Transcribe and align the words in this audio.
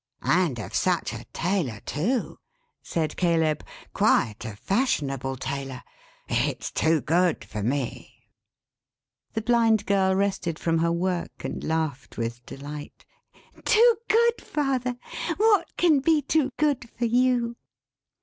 "And 0.23 0.57
of 0.57 0.73
such 0.73 1.13
a 1.13 1.25
tailor, 1.25 1.79
too," 1.85 2.39
said 2.81 3.15
Caleb. 3.17 3.63
"Quite 3.93 4.43
a 4.45 4.55
fashionable 4.55 5.35
tailor. 5.37 5.83
It's 6.27 6.71
too 6.71 7.01
good 7.01 7.45
for 7.45 7.61
me." 7.61 8.31
The 9.33 9.43
Blind 9.43 9.85
Girl 9.85 10.15
rested 10.15 10.57
from 10.57 10.79
her 10.79 10.91
work, 10.91 11.43
and 11.43 11.63
laughed 11.63 12.17
with 12.17 12.43
delight. 12.47 13.05
"Too 13.63 13.95
good, 14.09 14.41
father! 14.41 14.97
What 15.37 15.77
can 15.77 15.99
be 15.99 16.23
too 16.23 16.49
good 16.57 16.89
for 16.97 17.05
you?" 17.05 17.55